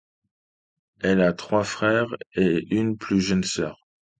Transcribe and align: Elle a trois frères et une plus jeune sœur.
Elle 1.01 1.21
a 1.21 1.31
trois 1.31 1.63
frères 1.63 2.07
et 2.33 2.65
une 2.75 2.97
plus 2.97 3.21
jeune 3.21 3.43
sœur. 3.43 3.87